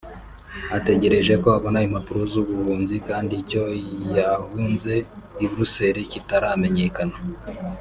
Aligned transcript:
ategereje 0.77 1.33
ko 1.41 1.47
abona 1.57 1.79
impapuro 1.87 2.21
z’ubuhunzi 2.31 2.95
kandi 3.07 3.33
icyo 3.43 3.63
yahunze 4.17 4.93
I 5.45 5.45
Bruxelles 5.51 6.09
kitaramenyakana 6.13 7.17